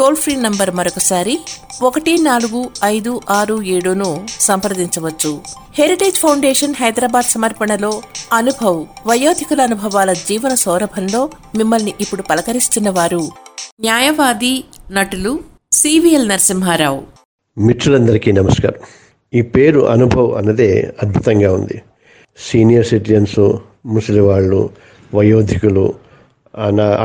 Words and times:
Toll 0.00 0.16
free 0.16 0.36
number 0.36 0.70
మరొకసారి 0.70 1.38
ఒకటి 1.82 2.12
నాలుగు 2.22 2.60
ఐదు 2.84 3.20
ఆరు 3.30 3.62
ఏడును 3.62 4.26
సంప్రదించవచ్చు. 4.40 5.40
హెరిటేజ్ 5.78 6.14
ఫౌండేషన్ 6.14 6.74
హైదరాబాద్ 6.80 7.24
సమర్పణలో 7.24 8.02
అనుభవ్ 8.32 8.80
వయోధికుల 9.06 9.60
అనుభవాల 9.60 10.12
జీవన 10.12 10.54
సౌరభంలో 10.54 11.22
మిమ్మల్ని 11.56 11.94
ఇప్పుడు 12.00 12.22
పలకరిస్తున్న 12.22 12.90
వారు 12.90 13.22
న్యాయవాది 13.80 14.64
నటులు 14.90 15.40
సివిఎల్ 15.72 16.28
నరసింహారావు. 16.28 17.02
మిత్రులందరికీ 17.58 18.32
నమస్కారం. 18.32 18.80
ఈ 19.34 19.42
పేరు 19.42 19.80
అనుభవ్ 19.80 20.30
అన్నదే 20.36 20.70
అద్భుతంగా 21.02 21.52
ఉంది. 21.52 21.82
సీనియర్ 22.38 22.86
సిటిజన్స్ 22.86 23.40
ముసలి 23.86 24.20
వాళ్ళు 24.20 24.70
వయోధికులు 25.14 25.94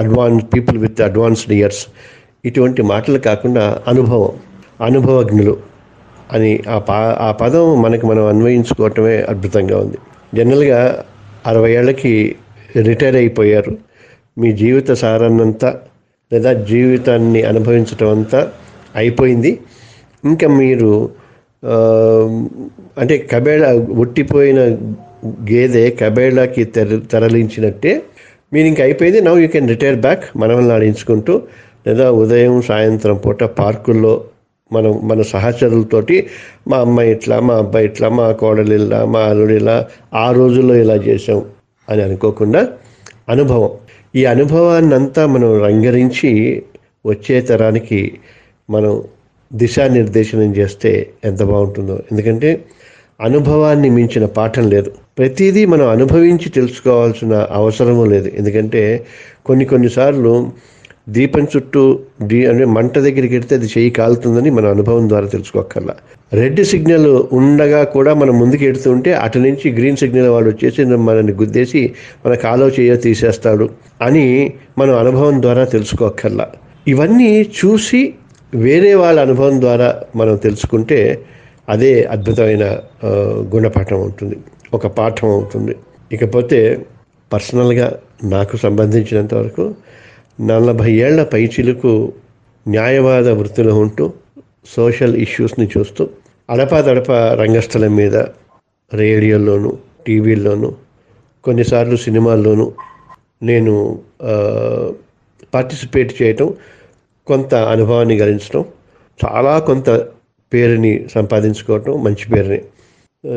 advance 0.01 0.45
people 0.53 0.77
with 0.77 1.01
advanced 1.01 1.53
years 1.53 1.83
ఇటువంటి 2.45 2.81
మాటలు 2.91 3.19
కాకుండా 3.19 3.63
అనుభవం 3.87 4.33
అనుభవజ్ఞులు 4.85 5.55
అని 6.33 6.51
ఆ 6.69 6.77
పా 6.79 6.97
ఆ 7.19 7.29
పదం 7.31 7.65
మనకు 7.81 8.05
మనం 8.07 8.23
అన్వయించుకోవటమే 8.25 9.15
అద్భుతంగా 9.31 9.77
ఉంది. 9.79 9.97
జనరల్గా 10.35 10.79
అరవై 11.47 11.71
ఏళ్ళకి 11.71 12.13
రిటైర్ 12.81 13.15
అయిపోయారు. 13.15 13.73
మీ 14.37 14.49
జీవిత 14.51 14.91
సారాన్నంతా 15.01 15.69
లేదా 16.31 16.51
జీవితాన్ని 16.71 17.41
అనుభవించటం 17.43 18.09
అంతా 18.09 18.39
అయిపోయింది. 18.95 19.51
ఇంకా 20.23 20.47
మీరు 20.61 20.91
అంటే 23.01 23.15
కబేళ 23.31 23.63
ఒట్టిపోయిన 24.01 24.59
గేదె 25.51 25.83
కబేళాకి 26.01 26.63
తెర 26.75 26.99
తరలించినట్టే 27.11 27.93
మీరు 28.53 28.67
ఇంక 28.67 28.81
అయిపోయింది. 28.81 29.19
Now 29.21 29.39
you 29.41 29.47
can 29.47 29.69
retire 29.69 29.97
back 30.05 30.25
మనల్ని 30.37 30.73
ఆడించుకుంటూ 30.73 31.33
లేదా 31.87 32.11
ఉదయం 32.11 32.61
సాయంత్రం 32.61 33.15
పూట 33.15 33.43
పార్కుల్లో 33.43 34.13
మనం 34.71 34.99
మన 35.03 35.21
సహచరులతోటి 35.21 36.27
మా 36.67 36.77
అమ్మాయి 36.77 37.11
ఇట్లా 37.11 37.39
మా 37.39 37.55
అబ్బాయి 37.55 37.85
ఇట్లా 37.85 38.09
మా 38.09 38.31
కోడలు 38.31 38.73
ఇలా 38.73 39.05
మా 39.05 39.19
అల్లుడు 39.19 39.53
ఇలా 39.53 39.75
ఆ 40.13 40.31
రోజుల్లో 40.31 40.75
ఇలా 40.75 40.95
చేసాం 40.95 41.41
అని 41.87 42.01
అనుకోకుండా 42.01 42.61
అనుభవం. 43.29 43.69
ఈ 44.15 44.25
అనుభవాన్ని 44.25 44.95
అంతా 44.95 45.25
మనం 45.25 45.61
రంగరించి 45.61 46.31
వచ్చే 47.05 47.41
తరానికి 47.41 48.01
మనం 48.69 48.93
దిశానిర్దేశనం 49.53 50.55
చేస్తే 50.55 50.91
ఎంత 51.25 51.43
బాగుంటుందో. 51.43 51.99
ఎందుకంటే 52.11 52.49
అనుభవాన్ని 53.21 53.89
మించిన 53.89 54.25
పాఠం 54.25 54.69
లేదు. 54.69 54.91
ప్రతిదీ 55.17 55.65
మనం 55.65 55.87
అనుభవించి 55.87 56.49
తెలుసుకోవాల్సిన 56.49 57.47
అవసరము 57.51 58.05
లేదు. 58.05 58.31
ఎందుకంటే 58.35 59.05
కొన్ని 59.45 59.65
కొన్నిసార్లు 59.65 60.33
దీపం 61.07 61.43
చుట్టూ 61.55 61.81
దీ 62.29 62.45
అంటే 62.45 62.65
మంట 62.65 62.93
దగ్గరికి 62.99 63.33
వెడితే 63.33 63.53
అది 63.55 63.65
చెయ్యి 63.65 63.89
కాలుతుందని 63.89 64.49
మన 64.49 64.65
అనుభవం 64.65 65.09
ద్వారా 65.09 65.27
తెలుసుకోక్కర్లా. 65.27 65.95
రెడ్ 66.33 66.61
సిగ్నల్ 66.63 67.09
ఉండగా 67.39 67.83
కూడా 67.83 68.13
మనం 68.13 68.39
ముందుకు 68.39 68.63
ఎడుతుంటే 68.63 69.13
అటు 69.13 69.39
నుంచి 69.39 69.69
గ్రీన్ 69.71 69.97
సిగ్నల్ 69.97 70.27
వాడు 70.27 70.47
వచ్చేసి 70.49 70.85
మనల్ని 70.85 71.33
గుద్దేసి 71.33 71.81
మన 72.25 72.33
కాలో 72.35 72.67
చేయో 72.67 72.95
తీసేస్తాడు 72.95 73.69
అని 74.01 74.25
మనం 74.77 74.93
అనుభవం 74.99 75.41
ద్వారా 75.41 75.63
తెలుసుకోక్కర్లా. 75.63 76.47
ఇవన్నీ 76.87 77.31
చూసి 77.59 78.01
వేరే 78.55 78.95
వాళ్ళ 78.95 79.19
అనుభవం 79.19 79.61
ద్వారా 79.61 80.01
మనం 80.15 80.35
తెలుసుకుంటే 80.35 80.99
అదే 81.69 82.03
అద్భుతమైన 82.03 82.65
గుణపాఠం 83.55 83.99
ఉంటుంది 84.01 84.37
ఒక 84.73 84.87
పాఠం 84.87 85.29
అవుతుంది. 85.29 85.75
ఇకపోతే 86.11 86.59
పర్సనల్గా 87.33 87.87
నాకు 88.23 88.57
సంబంధించినంత 88.57 89.33
వరకు 89.33 89.75
నలభై 90.39 90.91
ఏళ్ళ 90.91 91.23
పైచిలకు 91.23 91.91
న్యాయవాద 92.65 93.27
వృత్తిలో 93.29 93.73
ఉంటూ 93.75 94.05
సోషల్ 94.75 95.15
ఇష్యూస్ని 95.15 95.67
చూస్తూ 95.77 96.03
అడపాదడప 96.49 97.11
రంగస్థలం 97.41 97.95
మీద 97.95 98.15
రేడియోల్లోనూ 98.91 99.71
టీవీల్లోనూ 100.07 100.69
కొన్నిసార్లు 101.43 101.95
సినిమాల్లోనూ 101.95 102.65
నేను 103.43 103.73
పార్టిసిపేట్ 105.53 106.21
చేయటం 106.21 106.47
కొంత 107.27 107.53
అనుభవాన్ని 107.73 108.15
గడించడం 108.21 108.63
చాలా 109.19 109.59
కొంత 109.59 109.89
పేరుని 110.51 110.93
సంపాదించుకోవటం 111.15 111.93
మంచి 112.03 112.25
పేరుని 112.33 112.59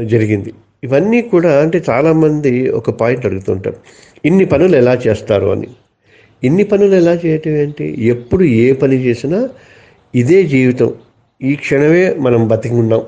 జరిగింది. 0.06 0.50
ఇవన్నీ 0.84 1.20
కూడా 1.22 1.53
అంటే 1.62 1.78
చాలామంది 1.91 2.53
ఒక 2.70 2.91
పాయింట్ 2.91 3.26
అడుగుతుంటారు. 3.26 3.78
ఇన్ని 4.25 4.44
పనులు 4.44 4.76
ఎలా 4.76 4.94
చేస్తారు 5.06 5.47
అని. 5.47 5.69
ఇన్ని 6.44 6.65
పనులు 6.65 6.94
ఎలా 6.94 7.15
చేయటం 7.15 7.50
ఏంటి 7.50 8.04
ఎప్పుడు 8.04 8.44
ఏ 8.44 8.72
పని 8.72 8.97
చేసినా 8.97 9.49
ఇదే 10.15 10.43
జీవితం. 10.43 10.94
ఈ 11.43 11.54
క్షణమే 11.54 12.15
మనం 12.19 12.49
బతికున్నాం 12.49 13.03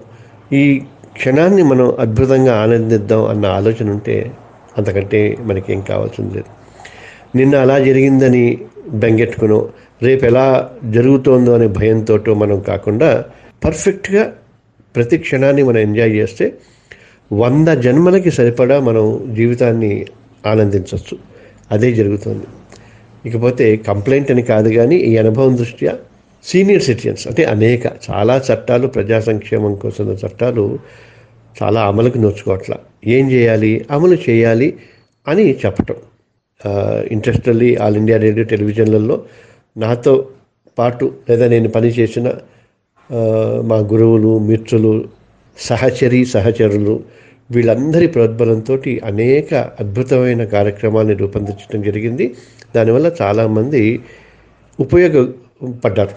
ఈ 0.52 0.82
క్షణాన్ని 1.12 1.62
మనం 1.62 1.94
అద్భుతంగా 1.98 2.52
ఆనందిద్దాం 2.56 3.24
అన్న 3.24 3.46
ఆలోచన 3.46 3.90
ఉంటే 3.90 4.32
అంతకంటే 4.78 5.36
మనకేం 5.40 5.80
కావాల్సింది. 5.80 6.34
లేదు 6.34 6.50
నిన్న 7.36 7.54
అలా 7.56 7.78
జరిగిందని 7.78 8.58
బెంగెట్టుకునో. 8.88 9.68
రేపు 10.02 10.24
ఎలా 10.24 10.70
జరుగుతోందో 10.90 11.54
అనే 11.54 11.66
భయంతో 11.66 12.34
మనం 12.34 12.60
కాకుండా 12.60 13.24
పర్ఫెక్ట్గా 13.64 14.32
ప్రతి 14.96 15.18
క్షణాన్ని 15.18 15.62
మనం 15.62 15.78
ఎంజాయ్ 15.78 16.10
చేస్తే 16.10 16.52
వంద 17.32 17.68
జన్మలకి 17.68 18.30
సరిపడా 18.30 18.80
మనం 18.80 19.34
జీవితాన్ని 19.36 20.06
ఆనందించవచ్చు 20.46 21.18
అదే 21.70 21.92
జరుగుతుంది. 21.92 22.46
ఇకపోతే 23.26 23.76
కంప్లైంట్ 23.76 24.30
అని 24.30 24.42
కాదు 24.42 24.68
కానీ 24.68 24.96
ఈ 24.96 25.16
అనుభవం 25.16 25.56
దృష్ట్యా 25.56 25.98
సీనియర్ 26.44 26.82
సిటిజన్స్ 26.82 27.28
అంటే 27.28 27.44
అనేక 27.44 27.82
చాలా 28.10 28.42
చట్టాలు 28.52 28.86
ప్రజా 28.86 29.20
సంక్షేమం 29.20 29.74
కోసం 29.74 30.12
చట్టాలు 30.12 30.78
చాలా 31.62 31.80
అమలుకు 31.80 32.18
నోచుకోవట్ల. 32.18 32.74
ఏం 33.06 33.30
చేయాలి? 33.30 33.84
అమలు 33.90 34.18
చేయాలి 34.30 34.76
అని 35.28 35.56
చెప్పటం. 35.66 35.94
ఇంట్రెస్టల్లీ 37.10 37.76
ఆల్ 37.76 37.96
ఇండియా 37.96 38.18
రేడియో 38.18 38.44
టెలివిజన్లలో 38.44 39.22
నాతో 39.76 40.28
పాటు 40.78 41.14
లేదా 41.30 41.48
నేను 41.48 41.68
పనిచేసిన 41.68 42.34
మా 43.62 43.76
గురువులు 43.76 44.38
మిత్రులు 44.38 45.08
సహచరి 45.58 46.24
సహచరులు 46.24 47.00
వీళ్ళందరి 47.50 48.06
ప్రోద్బలంతో 48.06 48.82
అనేక 49.04 49.54
అద్భుతమైన 49.54 50.44
కార్యక్రమాన్ని 50.44 51.14
రూపొందించడం 51.14 51.82
జరిగింది. 51.82 52.34
దానివల్ల 52.76 53.12
చాలామంది 53.22 54.00
ఉపయోగపడ్డారు. 54.80 56.14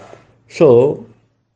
సో 0.58 0.98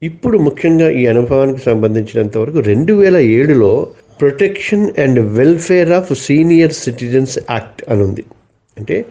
ఇప్పుడు 0.03 0.39
ముఖ్యంగా 0.39 0.91
ఈ 0.91 1.07
అనుభవానికి 1.07 1.59
సంబంధించినంత 1.59 2.39
వరకు 2.39 2.59
రెండు 2.59 2.93
వేల 2.93 3.17
ఏడులో 3.17 3.87
protection 4.21 4.91
and 4.99 5.21
welfare 5.21 5.93
of 5.93 6.15
senior 6.15 6.73
citizens 6.73 7.39
act 7.51 7.83
అని 7.89 8.03
ఉంది. 8.03 8.25
అంటే 8.79 9.05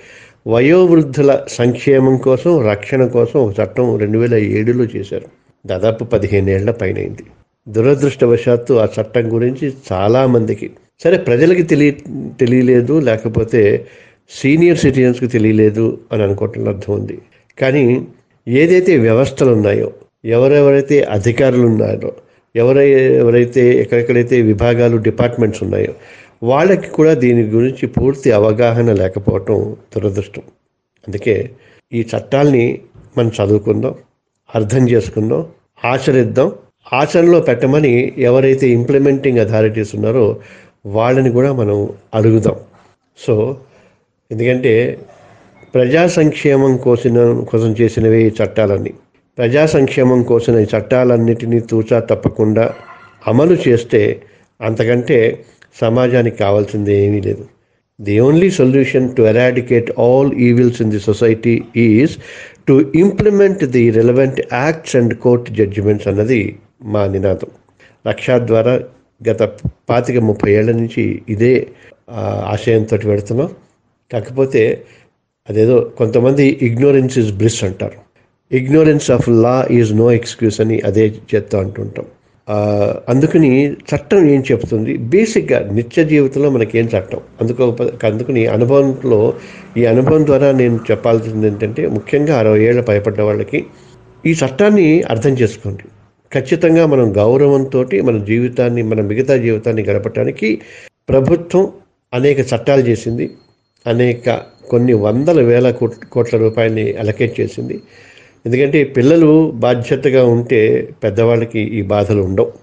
వయోవృద్ధుల 0.47 1.39
సంక్షేమం 1.47 2.17
కోసం 2.17 2.67
రక్షణ 2.67 3.05
కోసం 3.05 3.39
ఒక 3.39 3.55
చట్టం 3.63 3.97
రెండు 3.97 4.17
వేల 4.17 4.35
ఏడులో 4.35 4.83
చేశారు. 4.83 5.25
దాదాపు 5.65 6.03
పదిహేను 6.03 6.49
ఏళ్ళ 6.49 6.73
అయింది. 6.81 7.23
దురదృష్టవశాత్తు 7.67 8.73
ఆ 8.73 8.85
చట్టం 8.95 9.25
గురించి 9.33 9.73
చాలామందికి 9.91 10.67
సరే 11.03 11.17
ప్రజలకి 11.17 11.63
తెలియ 11.63 11.91
తెలియలేదు 12.39 12.99
లేకపోతే 12.99 13.61
సీనియర్ 14.31 14.77
సిటిజన్స్కి 14.77 15.27
తెలియలేదు 15.27 15.85
అని 16.11 16.23
అనుకోవటం 16.23 16.67
అర్థం 16.67 16.93
ఉంది. 16.93 17.17
కానీ 17.57 17.83
ఏదైతే 18.47 18.97
వ్యవస్థలు 18.97 19.51
ఉన్నాయో 19.53 19.89
ఎవరెవరైతే 20.25 20.97
అధికారులు 21.17 21.65
ఉన్నారో 21.67 22.11
ఎవరై 22.55 22.87
ఎవరైతే 23.21 23.63
ఎక్కడెక్కడైతే 23.81 24.41
విభాగాలు 24.41 24.97
డిపార్ట్మెంట్స్ 24.97 25.63
ఉన్నాయో 25.63 25.93
వాళ్ళకి 26.43 26.89
కూడా 26.89 27.13
దీని 27.13 27.43
గురించి 27.49 27.85
పూర్తి 27.87 28.31
అవగాహన 28.31 28.93
లేకపోవటం 28.93 29.57
దురదృష్టం. 29.95 30.43
అందుకే 31.03 31.35
ఈ 31.91 32.01
చట్టాల్ని 32.01 32.65
మనం 33.17 33.31
చదువుకుందాం 33.37 33.95
అర్థం 34.49 34.83
చేసుకుందాం 34.89 35.41
ఆచరిద్దాం 35.83 36.49
ఆచరణలో 36.93 37.39
పెట్టమని 37.39 38.13
ఎవరైతే 38.17 38.69
ఇంప్లిమెంటింగ్ 38.69 39.37
అథారిటీస్ 39.37 39.95
ఉన్నారో 39.95 40.37
వాళ్ళని 40.85 41.31
కూడా 41.31 41.53
మనం 41.53 41.89
అడుగుదాం. 42.13 42.55
సో 43.17 43.57
ఎందుకంటే 44.31 44.97
ప్రజా 45.75 46.07
సంక్షేమం 46.07 46.77
కోసిన 46.77 47.41
కోసం 47.41 47.71
చేసినవి 47.81 48.23
ఈ 48.25 48.31
చట్టాలన్నీ. 48.43 48.93
ప్రజా 49.37 49.65
సంక్షేమం 49.65 50.23
కోసం 50.23 50.59
ఈ 50.59 50.65
చట్టాలన్నిటినీ 50.77 51.59
తూచా 51.59 51.99
తప్పకుండా 51.99 52.73
అమలు 53.27 53.57
చేస్తే 53.67 54.21
అంతకంటే 54.61 55.43
సమాజానికి 55.81 56.37
కావాల్సింది 56.37 56.93
ఏమీ 57.05 57.21
లేదు. 57.21 57.43
The 58.01 58.19
only 58.19 58.51
solution 58.51 59.15
to 59.15 59.21
eradicate 59.21 59.91
all 59.99 60.33
evils 60.33 60.81
in 60.81 60.91
the 60.91 60.99
society 60.99 61.63
is 61.75 62.17
to 62.67 62.91
implement 62.95 63.63
the 63.65 63.89
relevant 63.89 64.41
acts 64.53 64.95
and 64.95 65.15
court 65.17 65.51
judgements 65.51 66.07
అన్నది 66.07 66.57
మా 66.81 67.01
నినాదం. 67.13 67.51
రక్షా 68.05 68.35
ద్వారా 68.49 68.73
గత 69.21 69.41
పాతిక 69.89 70.17
ముప్పై 70.29 70.49
ఏళ్ళ 70.57 70.69
నుంచి 70.81 71.03
ఇదే 71.33 71.53
ఆశయంతో 72.53 72.97
పెడుతున్నాం 73.11 73.49
కాకపోతే 74.11 74.61
అదేదో 75.49 75.77
కొంతమంది 75.99 76.45
ఇగ్నోరెన్స్ 76.67 77.15
ఇస్ 77.21 77.31
బ్లిస్ 77.39 77.61
అంటారు. 77.67 77.97
Ignorance 78.51 79.07
of 79.15 79.27
law 79.45 79.55
is 79.79 79.91
no 80.01 80.07
excuse 80.19 80.57
అని 80.63 80.77
అదే 80.89 81.05
చెప్తా 81.33 81.57
అంటుంటాం. 81.63 82.05
అందుకని 83.11 83.49
చట్టం 83.89 84.21
ఏం 84.33 84.41
చెప్తుంది? 84.49 84.91
బేసిక్గా 85.13 85.59
నిత్య 85.77 86.03
జీవితంలో 86.11 86.49
మనకేం 86.55 86.85
చట్టం? 86.93 87.21
అందుకో 87.41 87.63
అందుకని 88.09 88.43
అనుభవంలో 88.55 89.19
ఈ 89.79 89.83
అనుభవం 89.93 90.23
ద్వారా 90.29 90.49
నేను 90.61 90.77
చెప్పాల్సింది 90.91 91.47
ఏంటంటే 91.51 91.83
ముఖ్యంగా 91.97 92.35
అరవై 92.41 92.61
ఏళ్ళ 92.69 92.81
భయపడ్డ 92.89 93.19
వాళ్ళకి 93.29 93.59
ఈ 94.29 94.33
చట్టాన్ని 94.41 94.87
అర్థం 95.13 95.33
చేసుకోండి. 95.41 95.85
ఖచ్చితంగా 96.33 96.85
మనం 96.85 97.17
గౌరవంతో 97.17 97.85
మన 98.03 98.23
జీవితాన్ని 98.23 98.81
మన 98.81 99.01
మిగతా 99.01 99.37
జీవితాన్ని 99.37 99.83
గడపటానికి 99.83 100.61
ప్రభుత్వం 101.09 101.71
అనేక 102.13 102.39
చట్టాలు 102.39 102.81
చేసింది. 102.81 103.31
అనేక 103.87 104.41
కొన్ని 104.69 104.93
వందల 104.93 105.41
వేల 105.41 105.71
కోట్- 105.71 106.05
కోట్ల 106.05 106.37
రూపాయలని 106.37 106.93
అలకేట్ 106.93 107.39
చేసింది. 107.39 107.81
ఎందుకంటే 108.45 108.83
పిల్లలు 108.83 109.51
బాధ్యతగా 109.51 110.25
ఉంటే 110.25 110.89
పెద్దవాళ్ళకి 111.03 111.59
ఈ 111.59 111.81
బాధలు 111.81 112.21
ఉండవు. 112.21 112.53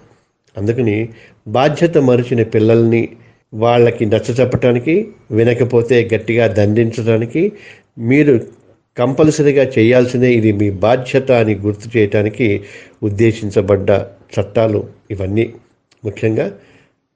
అందుకని 0.59 1.09
బాధ్యత 1.49 1.99
మరిచిన 1.99 2.43
పిల్లల్ని 2.43 3.09
వాళ్ళకి 3.55 4.07
నచ్చ 4.07 4.41
చెప్పటానికి 4.41 5.09
వినకపోతే 5.31 6.09
గట్టిగా 6.15 6.47
దండించడానికి 6.47 7.53
మీరు 7.99 8.41
కంపల్సరీగా 8.97 9.65
చేయాల్సిందే 9.77 10.29
ఇది 10.39 10.51
మీ 10.61 10.69
బాధ్యత 10.87 11.31
అని 11.43 11.55
గుర్తు 11.65 11.87
చేయటానికి 11.97 12.47
ఉద్దేశించబడ్డ 13.03 13.91
చట్టాలు 14.35 14.81
ఇవన్నీ. 15.15 15.47
ముఖ్యంగా 16.05 16.47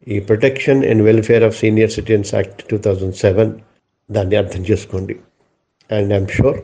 ఈ 0.06 0.18
protection 0.28 0.80
and 0.90 1.02
welfare 1.08 1.44
of 1.48 1.56
senior 1.60 1.92
citizens 1.96 2.32
act 2.34 2.60
two 2.70 2.76
thousand 2.86 3.16
seven 3.24 3.52
దాన్ని 4.10 4.36
అర్థం 4.36 4.62
చేసుకోండి. 4.70 5.14
అండ్ 5.90 6.12
ఐఎమ్ 6.16 6.30
షూర్ 6.36 6.58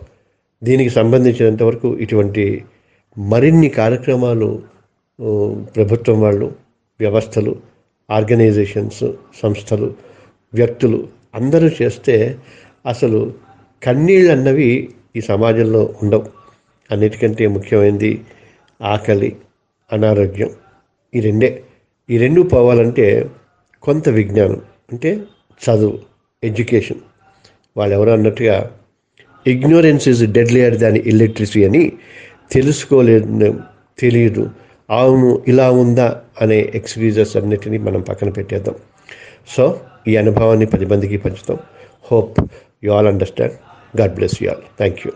దీనికి 0.62 0.92
సంబంధించినంత 0.98 1.62
వరకు 1.62 1.88
ఇటువంటి 2.04 2.44
మరిన్ని 3.16 3.68
కార్యక్రమాలు 3.80 4.50
ప్రభుత్వం 5.76 6.16
వాళ్ళు 6.20 6.46
వ్యవస్థలు 7.00 7.52
ఆర్గనైజేషన్స్ 8.08 9.04
సంస్థలు 9.42 9.88
వ్యక్తులు 10.52 10.98
అందరూ 11.34 11.68
చేస్తే 11.80 12.16
అసలు 12.86 13.20
కన్నీళ్ళు 13.82 14.30
అన్నవి 14.32 14.70
ఈ 15.16 15.20
సమాజంలో 15.20 15.94
ఉండవు. 16.02 16.26
అన్నిటికంటే 16.90 17.46
ముఖ్యమైనది 17.46 18.20
ఆకలి 18.82 19.36
అనారోగ్యం. 19.92 20.50
ఈ 21.14 21.20
రెండే 21.20 21.62
ఈ 22.10 22.18
రెండు 22.18 22.42
పోవాలంటే 22.42 23.30
కొంత 23.82 24.08
విజ్ఞానం 24.08 24.62
అంటే 24.92 25.20
చదువు 25.64 25.98
ఎడ్యుకేషన్. 26.44 27.00
వాళ్ళు 27.76 27.94
ఎవరు 27.94 28.10
అన్నట్టుగా 28.10 28.70
ఇగ్నోరెన్స్ 29.46 30.08
ఇస్ 30.08 30.24
డెడ్లియర్ 30.24 30.76
దాని 30.76 30.98
ఇల్లిటరసీ 30.98 31.64
అని 31.64 31.92
తెలుసుకోలేదు 32.52 33.54
తెలియదు. 33.98 34.50
అవును 34.90 35.42
ఇలా 35.48 35.70
ఉందా 35.70 36.22
అనే 36.40 36.72
ఎక్స్క్యూజెస్ 36.74 37.36
అన్నిటినీ 37.36 37.78
మనం 37.78 38.00
పక్కన 38.00 38.30
పెట్టేద్దాం. 38.30 38.74
సో 39.48 39.80
ఈ 40.08 40.16
అనుభవాన్ని 40.16 40.66
పది 40.66 40.86
మందికి 40.86 41.16
పంచుతాం. 41.16 41.58
Hope 42.12 42.40
you 42.84 42.92
all 42.92 43.06
understand. 43.06 43.54
God 43.94 44.16
bless 44.18 44.38
you 44.42 44.48
all 44.50 44.64
thank 44.78 45.00
you 45.04 45.12